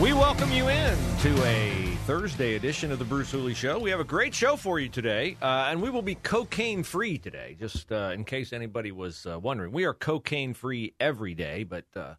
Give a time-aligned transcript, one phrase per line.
[0.00, 3.78] We welcome you in to a Thursday edition of the Bruce Hooley Show.
[3.78, 7.18] We have a great show for you today, uh, and we will be cocaine free
[7.18, 9.72] today, just uh, in case anybody was uh, wondering.
[9.72, 12.14] We are cocaine free every day, but uh,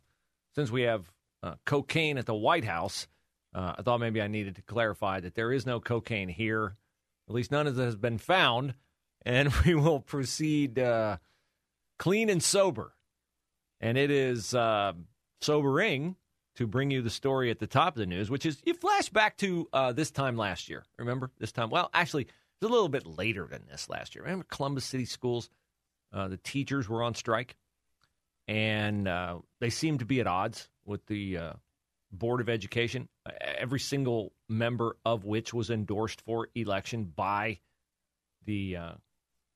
[0.53, 3.07] since we have uh, cocaine at the White House,
[3.55, 6.75] uh, I thought maybe I needed to clarify that there is no cocaine here.
[7.27, 8.75] At least none of it has been found,
[9.25, 10.75] and we will proceed
[11.97, 12.93] clean and sober.
[13.79, 14.53] And it is
[15.41, 16.15] sobering
[16.55, 19.09] to bring you the story at the top of the news, which is you flash
[19.09, 20.83] back to uh, this time last year.
[20.97, 21.69] Remember this time?
[21.69, 24.23] Well, actually, it's a little bit later than this last year.
[24.23, 25.49] Remember Columbus City Schools?
[26.13, 27.55] Uh, the teachers were on strike,
[28.47, 31.53] and uh, they seemed to be at odds with the uh,
[32.11, 33.07] Board of Education,
[33.39, 37.59] every single member of which was endorsed for election by
[38.45, 38.91] the uh,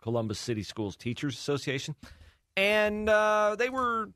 [0.01, 1.95] Columbus City Schools Teachers Association.
[2.55, 4.11] And uh, they were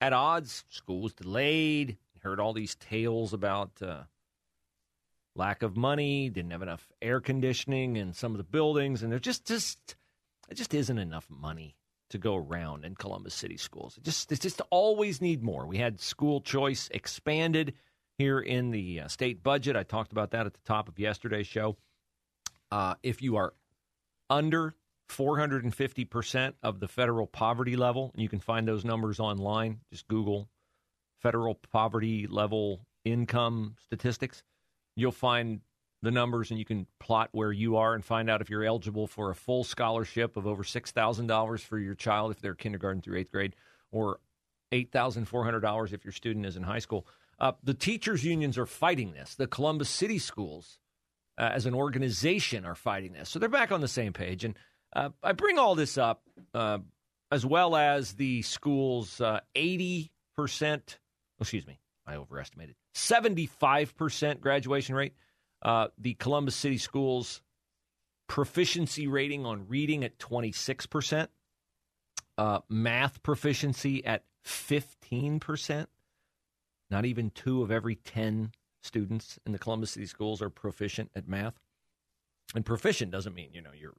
[0.00, 0.64] at odds.
[0.68, 1.96] School was delayed.
[2.22, 4.02] Heard all these tales about uh,
[5.34, 6.28] lack of money.
[6.28, 9.96] Didn't have enough air conditioning in some of the buildings, and there just just
[10.50, 11.76] it just isn't enough money
[12.10, 13.96] to go around in Columbus City schools.
[13.96, 15.66] It just it just always need more.
[15.66, 17.74] We had school choice expanded
[18.18, 19.76] here in the uh, state budget.
[19.76, 21.76] I talked about that at the top of yesterday's show.
[22.70, 23.54] Uh, if you are
[24.28, 24.74] under
[25.10, 28.10] 450% of the federal poverty level.
[28.14, 29.80] And you can find those numbers online.
[29.90, 30.48] Just Google
[31.20, 34.42] federal poverty level income statistics.
[34.96, 35.60] You'll find
[36.02, 39.06] the numbers and you can plot where you are and find out if you're eligible
[39.06, 43.30] for a full scholarship of over $6,000 for your child if they're kindergarten through eighth
[43.30, 43.54] grade
[43.92, 44.18] or
[44.72, 47.06] $8,400 if your student is in high school.
[47.38, 49.34] Uh, the teachers' unions are fighting this.
[49.34, 50.78] The Columbus City schools,
[51.38, 53.28] uh, as an organization, are fighting this.
[53.28, 54.44] So they're back on the same page.
[54.44, 54.54] And
[54.94, 56.22] uh, I bring all this up
[56.54, 56.78] uh,
[57.30, 60.10] as well as the school's uh, 80%,
[61.40, 65.14] excuse me, I overestimated, 75% graduation rate.
[65.62, 67.42] Uh, the Columbus City Schools
[68.28, 71.28] proficiency rating on reading at 26%,
[72.38, 75.86] uh, math proficiency at 15%.
[76.90, 78.52] Not even two of every 10
[78.82, 81.54] students in the Columbus City Schools are proficient at math.
[82.54, 83.94] And proficient doesn't mean, you know, you're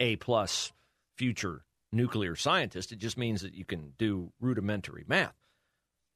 [0.00, 0.72] a plus
[1.16, 2.92] future nuclear scientist.
[2.92, 5.34] It just means that you can do rudimentary math.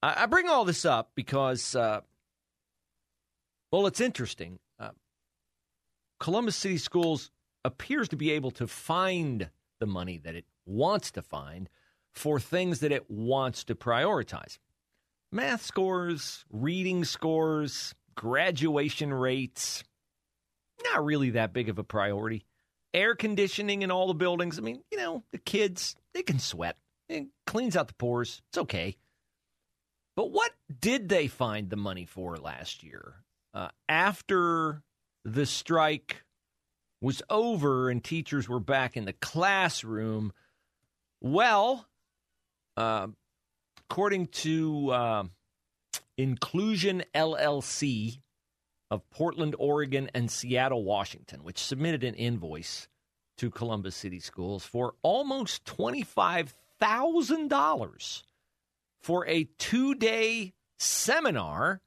[0.02, 2.00] I, I bring all this up because, uh,
[3.70, 4.58] well, it's interesting.
[4.78, 4.90] Uh,
[6.18, 7.30] Columbus City Schools
[7.64, 11.68] appears to be able to find the money that it wants to find
[12.12, 14.58] for things that it wants to prioritize.
[15.30, 19.84] Math scores, reading scores, graduation rates,
[20.84, 22.44] not really that big of a priority
[22.94, 24.58] air conditioning in all the buildings.
[24.58, 26.76] I mean, you know, the kids, they can sweat.
[27.08, 28.42] It cleans out the pores.
[28.50, 28.96] It's okay.
[30.16, 30.50] But what
[30.80, 33.14] did they find the money for last year?
[33.54, 34.82] Uh, after
[35.24, 36.24] the strike
[37.00, 40.32] was over and teachers were back in the classroom,
[41.20, 41.86] well,
[42.76, 43.06] uh,
[43.88, 45.24] according to uh,
[46.16, 48.18] Inclusion LLC,
[48.90, 52.86] of Portland, Oregon, and Seattle, Washington, which submitted an invoice
[53.36, 58.22] to Columbus City Schools for almost $25,000
[59.00, 61.80] for a two day seminar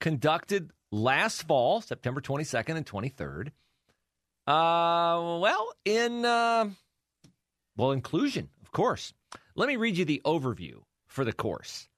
[0.00, 3.48] conducted last fall, September 22nd and 23rd.
[4.46, 6.70] Uh, well, in, uh,
[7.76, 9.12] well, inclusion, of course.
[9.54, 11.88] Let me read you the overview for the course.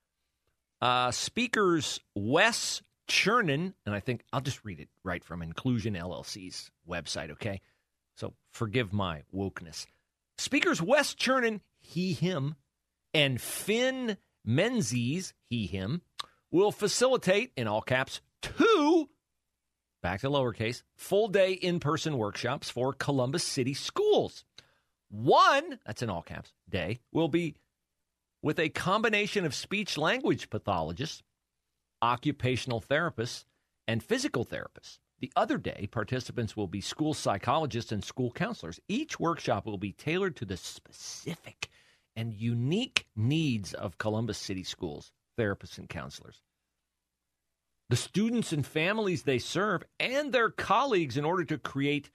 [0.81, 2.83] Uh, speakers Wes
[3.13, 7.61] Chernin, and I think I'll just read it right from Inclusion LLC's website, okay?
[8.17, 9.85] So forgive my wokeness.
[10.39, 12.55] Speakers Wes Chernin, he, him,
[13.13, 14.17] and Finn
[14.47, 16.01] Menzies, he, him,
[16.51, 19.11] will facilitate, in all caps, two,
[20.03, 24.43] back to lowercase, full day in person workshops for Columbus City schools.
[25.11, 27.57] One, that's in all caps, day, will be
[28.41, 31.23] with a combination of speech language pathologists
[32.03, 33.45] occupational therapists,
[33.89, 34.99] and physical therapists.
[35.21, 38.81] The other day, participants will be school psychologists and school counselors.
[38.89, 41.69] Each workshop will be tailored to the specific
[42.17, 46.43] and unique needs of Columbus City schools, therapists, and counselors.
[47.89, 52.11] The students and families they serve and their colleagues in order to create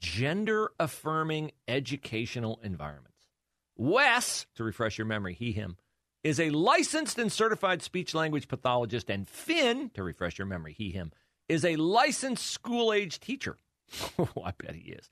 [0.00, 3.28] gender affirming educational environments.
[3.76, 5.76] Wes, to refresh your memory, he, him,
[6.22, 10.90] is a licensed and certified speech language pathologist, and Finn, to refresh your memory, he,
[10.90, 11.12] him,
[11.48, 13.58] is a licensed school age teacher.
[14.18, 15.08] oh, I bet he is.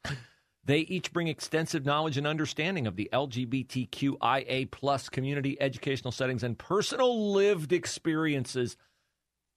[0.64, 6.58] They each bring extensive knowledge and understanding of the LGBTQIA plus community educational settings and
[6.58, 8.76] personal lived experiences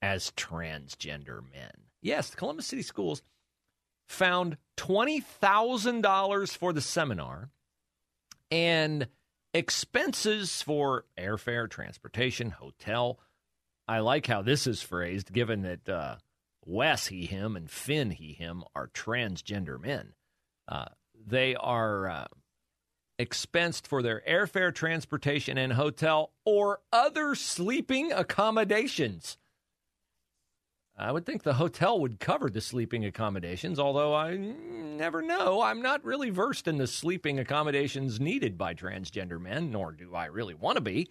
[0.01, 1.71] as transgender men.
[2.01, 3.21] Yes, the Columbus City Schools
[4.07, 7.49] found $20,000 for the seminar
[8.49, 9.07] and
[9.53, 13.19] expenses for airfare, transportation, hotel.
[13.87, 16.15] I like how this is phrased, given that uh,
[16.65, 20.13] Wes, he, him, and Finn, he, him, are transgender men.
[20.67, 20.85] Uh,
[21.27, 22.27] they are uh,
[23.19, 29.37] expensed for their airfare, transportation, and hotel or other sleeping accommodations.
[31.01, 35.61] I would think the hotel would cover the sleeping accommodations, although I never know.
[35.63, 40.25] I'm not really versed in the sleeping accommodations needed by transgender men, nor do I
[40.25, 41.09] really want to be.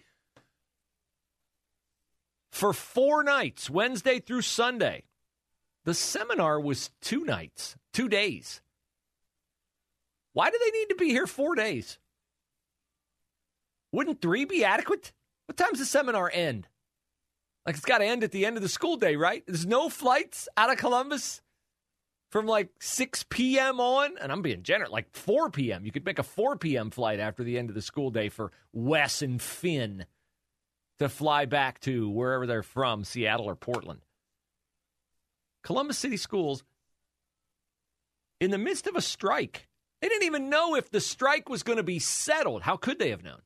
[2.51, 5.03] For four nights, Wednesday through Sunday,
[5.83, 8.61] the seminar was two nights, two days.
[10.31, 11.99] Why do they need to be here four days?
[13.91, 15.11] Wouldn't three be adequate?
[15.47, 16.69] What time's the seminar end?
[17.65, 19.43] Like it's got to end at the end of the school day, right?
[19.45, 21.41] There's no flights out of Columbus
[22.31, 23.79] from like 6 p.m.
[23.79, 25.85] on, and I'm being generous, like 4 p.m.
[25.85, 26.89] You could make a 4 p.m.
[26.89, 30.05] flight after the end of the school day for Wes and Finn
[30.99, 34.01] to fly back to wherever they're from, Seattle or Portland.
[35.63, 36.63] Columbus City Schools,
[38.39, 39.67] in the midst of a strike,
[40.01, 42.63] they didn't even know if the strike was going to be settled.
[42.63, 43.41] How could they have known?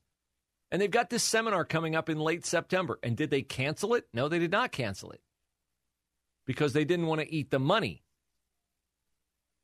[0.70, 2.98] And they've got this seminar coming up in late September.
[3.02, 4.06] And did they cancel it?
[4.12, 5.20] No, they did not cancel it
[6.46, 8.02] because they didn't want to eat the money.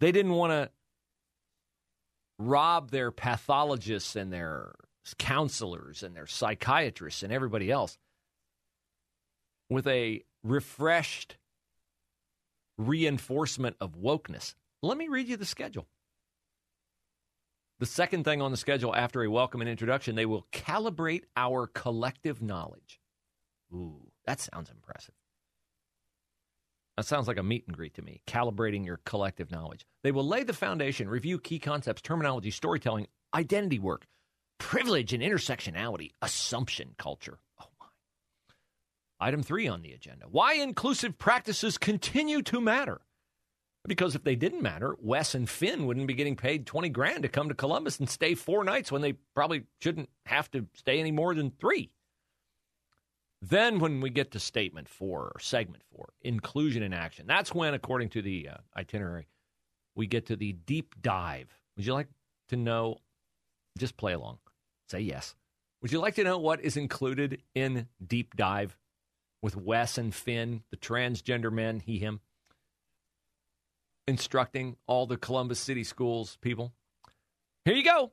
[0.01, 0.71] They didn't want to
[2.39, 4.75] rob their pathologists and their
[5.19, 7.99] counselors and their psychiatrists and everybody else
[9.69, 11.37] with a refreshed
[12.79, 14.55] reinforcement of wokeness.
[14.83, 15.87] Let me read you the schedule.
[17.83, 21.67] The second thing on the schedule after a welcome and introduction, they will calibrate our
[21.67, 23.01] collective knowledge.
[23.75, 25.17] Ooh, that sounds impressive.
[26.97, 29.85] That sounds like a meet and greet to me, calibrating your collective knowledge.
[30.05, 34.07] They will lay the foundation, review key concepts, terminology, storytelling, identity work,
[34.59, 37.41] privilege and intersectionality, assumption culture.
[37.61, 39.27] Oh my.
[39.27, 43.01] Item three on the agenda why inclusive practices continue to matter.
[43.87, 47.29] Because if they didn't matter, Wes and Finn wouldn't be getting paid 20 grand to
[47.29, 51.11] come to Columbus and stay four nights when they probably shouldn't have to stay any
[51.11, 51.91] more than three.
[53.45, 57.75] Then, when we get to statement four or segment four, inclusion in action, that's when,
[57.75, 59.27] according to the uh, itinerary,
[59.97, 61.49] we get to the deep dive.
[61.77, 62.07] Would you like
[62.51, 62.99] to know?
[63.79, 64.39] Just play along.
[64.89, 65.35] Say yes.
[65.81, 68.77] Would you like to know what is included in deep dive
[69.43, 72.21] with Wes and Finn, the transgender men, he, him?
[74.07, 76.73] Instructing all the Columbus City schools people.
[77.65, 78.13] Here you go.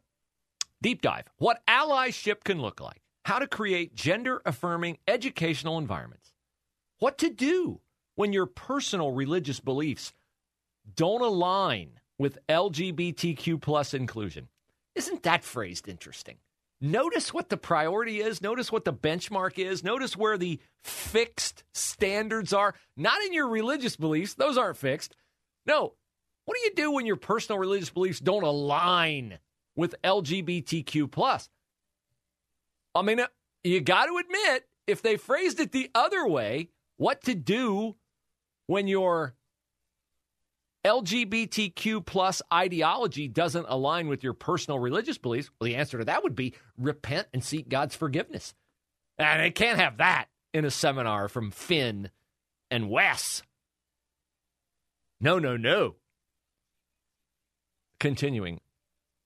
[0.81, 1.25] Deep dive.
[1.37, 3.01] What allyship can look like.
[3.25, 6.33] How to create gender affirming educational environments.
[6.99, 7.81] What to do
[8.15, 10.13] when your personal religious beliefs
[10.95, 14.49] don't align with LGBTQ plus inclusion.
[14.95, 16.37] Isn't that phrased interesting?
[16.81, 18.41] Notice what the priority is.
[18.41, 19.83] Notice what the benchmark is.
[19.83, 22.73] Notice where the fixed standards are.
[22.95, 25.15] Not in your religious beliefs, those aren't fixed.
[25.65, 25.93] No.
[26.45, 29.39] What do you do when your personal religious beliefs don't align
[29.75, 31.49] with LGBTQ plus?
[32.95, 33.27] I mean, uh,
[33.63, 37.95] you got to admit, if they phrased it the other way, what to do
[38.67, 39.35] when your
[40.85, 45.49] LGBTQ plus ideology doesn't align with your personal religious beliefs?
[45.59, 48.53] Well, the answer to that would be repent and seek God's forgiveness.
[49.17, 52.09] And they can't have that in a seminar from Finn
[52.71, 53.43] and Wes.
[55.21, 55.95] No, no, no.
[57.99, 58.61] Continuing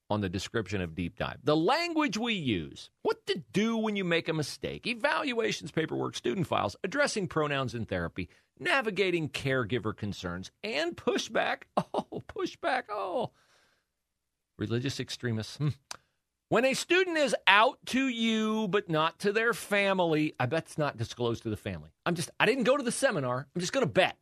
[0.10, 1.38] on the description of deep dive.
[1.44, 6.48] The language we use, what to do when you make a mistake, evaluations, paperwork, student
[6.48, 11.64] files, addressing pronouns in therapy, navigating caregiver concerns, and pushback.
[11.96, 12.84] Oh, pushback.
[12.90, 13.32] Oh,
[14.58, 15.58] religious extremists.
[15.58, 15.70] Hmm.
[16.50, 20.78] When a student is out to you but not to their family, I bet it's
[20.78, 21.90] not disclosed to the family.
[22.06, 23.48] I'm just, I didn't go to the seminar.
[23.56, 24.18] I'm just going to bet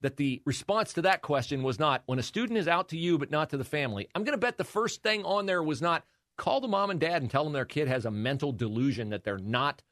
[0.00, 3.18] that the response to that question was not when a student is out to you
[3.18, 4.08] but not to the family.
[4.14, 6.04] I'm going to bet the first thing on there was not
[6.36, 9.24] call the mom and dad and tell them their kid has a mental delusion that
[9.24, 9.82] they're not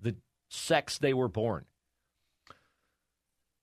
[0.00, 0.16] the
[0.48, 1.64] sex they were born.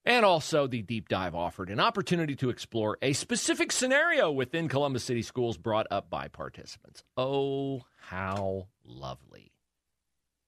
[0.04, 5.04] And also, the deep dive offered an opportunity to explore a specific scenario within Columbus
[5.04, 7.02] City Schools brought up by participants.
[7.18, 9.52] Oh, how lovely.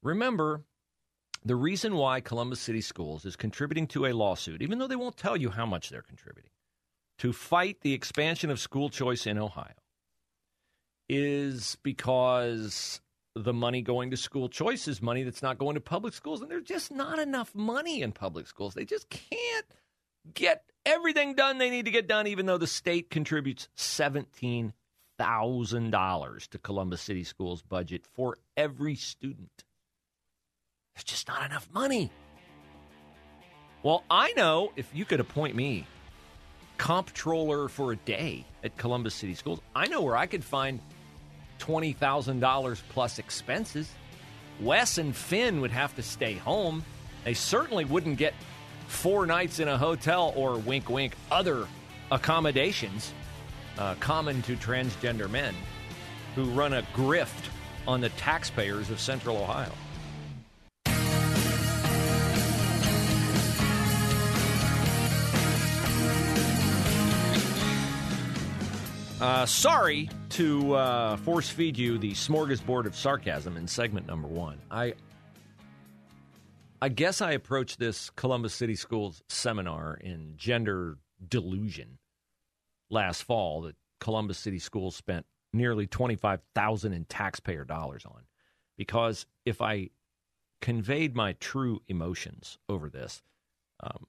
[0.02, 0.62] Remember,
[1.44, 5.16] the reason why Columbus City Schools is contributing to a lawsuit, even though they won't
[5.16, 6.50] tell you how much they're contributing,
[7.18, 9.74] to fight the expansion of school choice in Ohio,
[11.08, 13.00] is because
[13.34, 16.40] the money going to school choice is money that's not going to public schools.
[16.40, 18.74] And there's just not enough money in public schools.
[18.74, 19.66] They just can't
[20.34, 26.58] get everything done they need to get done, even though the state contributes $17,000 to
[26.58, 29.64] Columbus City Schools' budget for every student.
[31.00, 32.10] There's just not enough money.
[33.82, 35.86] Well, I know if you could appoint me
[36.76, 40.78] comptroller for a day at Columbus City Schools, I know where I could find
[41.58, 43.90] $20,000 plus expenses.
[44.60, 46.84] Wes and Finn would have to stay home.
[47.24, 48.34] They certainly wouldn't get
[48.86, 51.66] four nights in a hotel or wink, wink, other
[52.12, 53.14] accommodations
[53.78, 55.54] uh, common to transgender men
[56.34, 57.48] who run a grift
[57.88, 59.72] on the taxpayers of Central Ohio.
[69.20, 74.58] Uh, sorry to uh, force feed you the smorgasbord of sarcasm in segment number one.
[74.70, 74.94] I,
[76.80, 80.96] I guess I approached this Columbus City Schools seminar in gender
[81.28, 81.98] delusion
[82.88, 88.22] last fall that Columbus City Schools spent nearly twenty five thousand in taxpayer dollars on,
[88.78, 89.90] because if I
[90.62, 93.20] conveyed my true emotions over this,
[93.82, 94.06] um,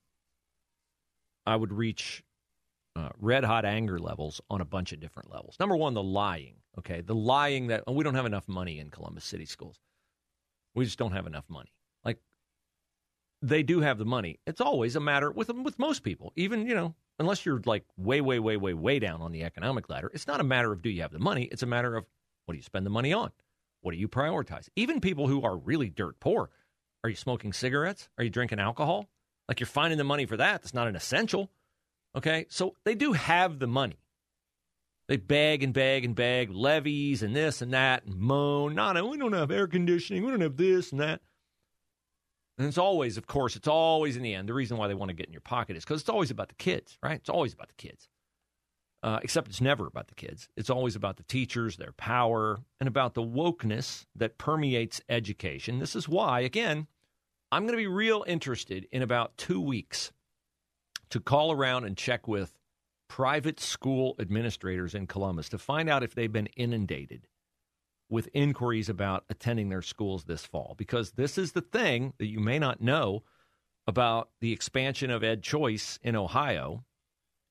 [1.46, 2.24] I would reach
[2.96, 5.56] uh, red hot anger levels on a bunch of different levels.
[5.60, 6.56] Number one, the lying.
[6.80, 9.80] Okay, the lying that oh, we don't have enough money in Columbus City schools.
[10.74, 11.74] We just don't have enough money.
[12.06, 12.18] Like
[13.42, 14.40] they do have the money.
[14.48, 16.32] It's always a matter with with most people.
[16.36, 19.90] Even you know, unless you're like way, way, way, way, way down on the economic
[19.90, 21.44] ladder, it's not a matter of do you have the money.
[21.44, 22.06] It's a matter of
[22.46, 23.32] what do you spend the money on.
[23.82, 24.70] What do you prioritize?
[24.76, 26.50] Even people who are really dirt poor,
[27.04, 28.10] are you smoking cigarettes?
[28.18, 29.10] Are you drinking alcohol?
[29.48, 30.62] Like you're finding the money for that.
[30.62, 31.50] That's not an essential.
[32.16, 33.98] Okay, so they do have the money.
[35.08, 38.76] They beg and beg and beg, levies and this and that, and moan.
[38.76, 40.24] No, we don't have air conditioning.
[40.24, 41.22] We don't have this and that.
[42.58, 44.48] And it's always, of course, it's always in the end.
[44.48, 46.50] The reason why they want to get in your pocket is because it's always about
[46.50, 47.16] the kids, right?
[47.16, 48.08] It's always about the kids.
[49.04, 50.48] Uh, except it's never about the kids.
[50.56, 55.80] It's always about the teachers, their power, and about the wokeness that permeates education.
[55.80, 56.86] This is why, again,
[57.52, 60.12] I'm going to be real interested in about two weeks
[61.12, 62.58] to call around and check with
[63.08, 67.28] private school administrators in Columbus to find out if they've been inundated
[68.10, 70.76] with inquiries about attending their schools this fall.
[70.78, 73.24] Because this is the thing that you may not know
[73.88, 76.84] about the expansion of Ed Choice in Ohio.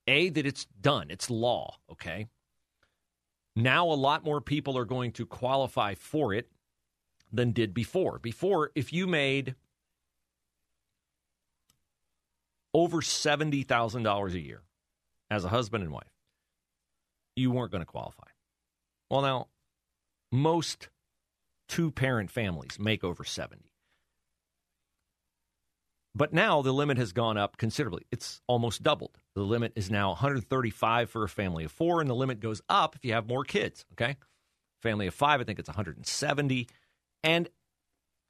[0.07, 2.27] A, that it's done, it's law, okay?
[3.55, 6.51] Now a lot more people are going to qualify for it
[7.33, 8.19] than did before.
[8.19, 9.55] Before, if you made
[12.75, 14.63] over $70,000 a year
[15.31, 16.13] as a husband and wife,
[17.37, 18.27] you weren't going to qualify.
[19.11, 19.49] Well, now,
[20.33, 20.89] most
[21.69, 23.71] two parent families make over 70.
[26.15, 28.05] But now the limit has gone up considerably.
[28.11, 29.17] It's almost doubled.
[29.35, 32.97] The limit is now 135 for a family of four, and the limit goes up
[32.97, 33.85] if you have more kids.
[33.93, 34.17] Okay.
[34.83, 36.67] Family of five, I think it's 170.
[37.23, 37.49] And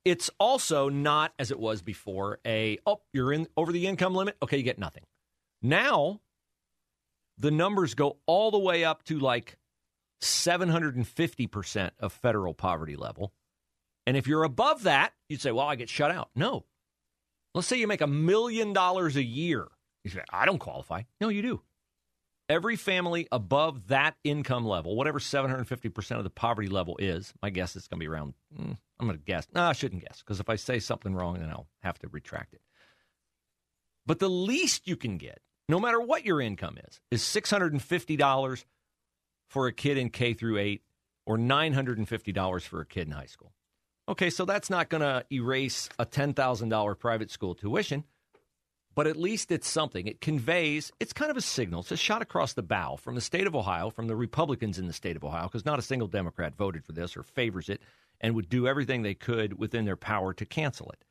[0.04, 4.36] it's also not as it was before a oh you're in over the income limit?
[4.42, 5.04] Okay you get nothing.
[5.62, 6.20] Now
[7.38, 9.56] the numbers go all the way up to like
[10.22, 13.32] 750% of federal poverty level.
[14.06, 16.30] And if you're above that you'd say well i get shut out.
[16.34, 16.64] No.
[17.54, 19.68] Let's say you make a million dollars a year.
[20.04, 21.02] You say i don't qualify.
[21.20, 21.62] No you do
[22.50, 27.76] every family above that income level, whatever 750% of the poverty level is, my guess
[27.76, 29.46] is going to be around, mm, I'm going to guess.
[29.54, 32.52] No, I shouldn't guess because if I say something wrong, then I'll have to retract
[32.52, 32.60] it.
[34.04, 38.64] But the least you can get, no matter what your income is, is $650
[39.48, 40.82] for a kid in K through 8
[41.26, 43.52] or $950 for a kid in high school.
[44.08, 48.02] Okay, so that's not going to erase a $10,000 private school tuition
[48.94, 50.06] but at least it's something.
[50.06, 51.80] It conveys, it's kind of a signal.
[51.80, 54.86] It's a shot across the bow from the state of Ohio, from the Republicans in
[54.86, 57.80] the state of Ohio, because not a single Democrat voted for this or favors it
[58.20, 61.04] and would do everything they could within their power to cancel it.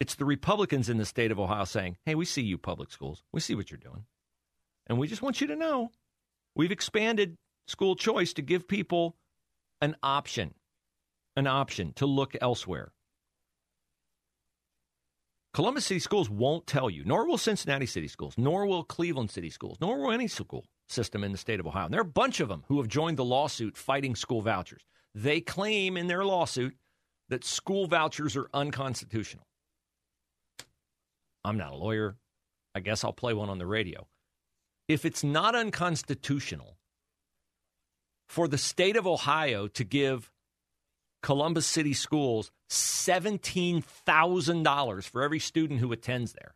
[0.00, 3.24] It's the Republicans in the state of Ohio saying, hey, we see you, public schools.
[3.32, 4.04] We see what you're doing.
[4.86, 5.90] And we just want you to know
[6.54, 9.16] we've expanded school choice to give people
[9.80, 10.54] an option,
[11.36, 12.92] an option to look elsewhere.
[15.54, 19.50] Columbus City Schools won't tell you, nor will Cincinnati City Schools, nor will Cleveland City
[19.50, 21.86] Schools, nor will any school system in the state of Ohio.
[21.86, 24.82] And there are a bunch of them who have joined the lawsuit fighting school vouchers.
[25.14, 26.76] They claim in their lawsuit
[27.28, 29.44] that school vouchers are unconstitutional.
[31.44, 32.16] I'm not a lawyer.
[32.74, 34.06] I guess I'll play one on the radio.
[34.86, 36.76] If it's not unconstitutional
[38.28, 40.30] for the state of Ohio to give
[41.22, 46.54] Columbus City Schools $17,000 for every student who attends there,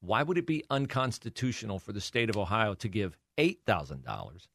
[0.00, 4.46] why would it be unconstitutional for the state of Ohio to give $8,000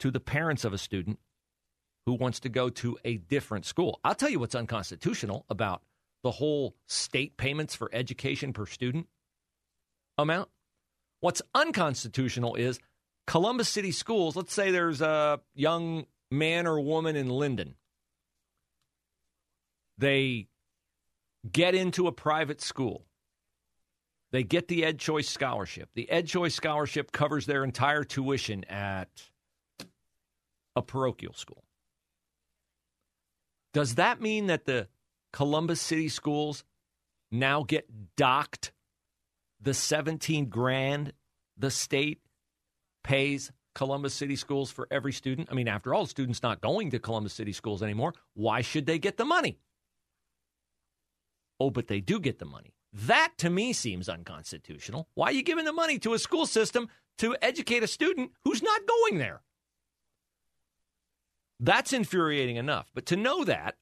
[0.00, 1.18] to the parents of a student
[2.06, 4.00] who wants to go to a different school?
[4.04, 5.82] I'll tell you what's unconstitutional about
[6.22, 9.06] the whole state payments for education per student
[10.18, 10.50] amount.
[11.20, 12.78] What's unconstitutional is
[13.26, 17.74] Columbus City Schools, let's say there's a young man or woman in Linden.
[19.98, 20.48] They
[21.50, 23.04] get into a private school.
[24.30, 25.88] They get the Ed Choice Scholarship.
[25.94, 29.08] The Ed Choice Scholarship covers their entire tuition at
[30.76, 31.64] a parochial school.
[33.72, 34.88] Does that mean that the
[35.32, 36.64] Columbus City schools
[37.30, 38.72] now get docked
[39.60, 41.12] the 17 grand
[41.56, 42.20] the state
[43.02, 45.46] pays Columbus City schools for every student?
[45.52, 48.12] I mean, after all, the students not going to Columbus City schools anymore.
[48.34, 49.60] Why should they get the money?
[51.60, 52.74] Oh, but they do get the money.
[52.92, 55.06] That to me seems unconstitutional.
[55.14, 58.64] Why are you giving the money to a school system to educate a student who's
[58.64, 59.42] not going there?
[61.60, 62.90] That's infuriating enough.
[62.94, 63.76] But to know that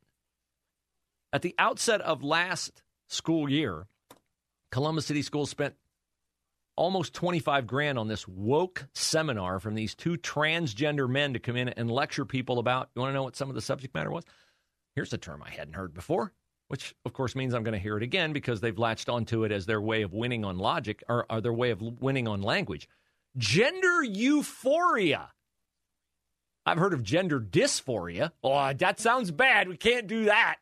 [1.33, 3.87] at the outset of last school year,
[4.71, 5.75] Columbus City Schools spent
[6.77, 11.71] almost 25 grand on this woke seminar from these two transgender men to come in
[11.71, 12.91] and lecture people about.
[12.95, 14.25] You want to know what some of the subject matter was?
[14.95, 16.33] Here's a term I hadn't heard before,
[16.69, 19.53] which of course means I'm going to hear it again because they've latched onto it
[19.53, 22.89] as their way of winning on logic or, or their way of winning on language.
[23.37, 25.31] Gender euphoria.
[26.65, 28.33] I've heard of gender dysphoria.
[28.43, 29.69] Oh, that sounds bad.
[29.69, 30.57] We can't do that.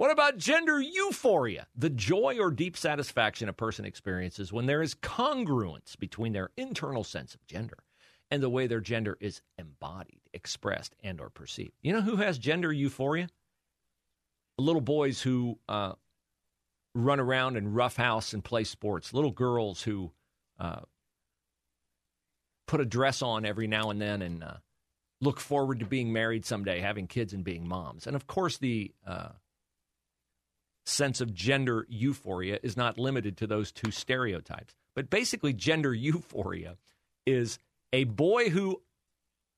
[0.00, 1.66] What about gender euphoria?
[1.76, 7.04] The joy or deep satisfaction a person experiences when there is congruence between their internal
[7.04, 7.76] sense of gender
[8.30, 11.74] and the way their gender is embodied, expressed, and or perceived.
[11.82, 13.28] You know who has gender euphoria?
[14.56, 15.92] Little boys who uh,
[16.94, 19.12] run around and roughhouse and play sports.
[19.12, 20.12] Little girls who
[20.58, 20.80] uh,
[22.66, 24.54] put a dress on every now and then and uh,
[25.20, 28.06] look forward to being married someday, having kids and being moms.
[28.06, 29.32] And of course, the uh,
[30.90, 34.74] sense of gender euphoria is not limited to those two stereotypes.
[34.94, 36.76] But basically, gender euphoria
[37.26, 37.58] is
[37.92, 38.82] a boy who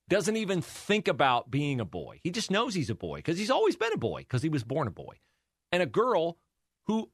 [0.09, 2.21] doesn't even think about being a boy.
[2.23, 4.65] He just knows he's a boy because he's always been a boy because he was
[4.65, 5.15] born a boy.
[5.71, 6.39] And a girl
[6.87, 7.11] who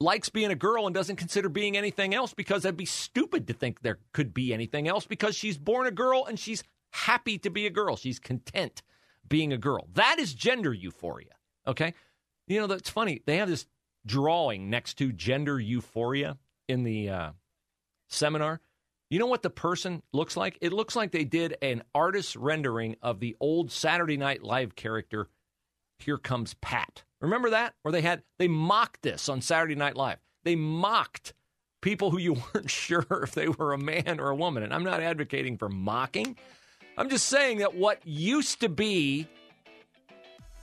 [0.00, 3.52] likes being a girl and doesn't consider being anything else because that'd be stupid to
[3.52, 7.50] think there could be anything else because she's born a girl and she's happy to
[7.50, 7.96] be a girl.
[7.96, 8.82] She's content
[9.28, 9.88] being a girl.
[9.94, 11.32] That is gender euphoria.
[11.66, 11.94] Okay?
[12.46, 13.22] You know, that's funny.
[13.24, 13.66] They have this
[14.06, 16.36] drawing next to gender euphoria
[16.68, 17.30] in the uh,
[18.08, 18.60] seminar.
[19.10, 20.58] You know what the person looks like?
[20.60, 25.28] It looks like they did an artist's rendering of the old Saturday Night Live character,
[25.98, 27.04] Here Comes Pat.
[27.20, 27.74] Remember that?
[27.82, 30.18] Where they had, they mocked this on Saturday Night Live.
[30.42, 31.32] They mocked
[31.80, 34.62] people who you weren't sure if they were a man or a woman.
[34.62, 36.36] And I'm not advocating for mocking.
[36.96, 39.28] I'm just saying that what used to be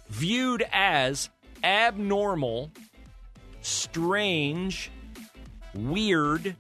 [0.10, 1.30] viewed as
[1.64, 2.72] abnormal,
[3.62, 4.92] strange,
[5.76, 6.56] weird,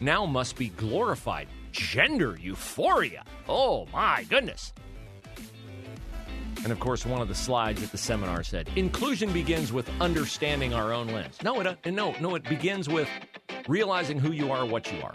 [0.00, 1.48] now must be glorified.
[1.72, 3.24] Gender euphoria.
[3.48, 4.72] Oh my goodness.
[6.64, 10.74] And of course, one of the slides at the seminar said, "Inclusion begins with understanding
[10.74, 13.08] our own lens." No, it uh, no, no, it begins with
[13.66, 15.14] realizing who you are, what you are.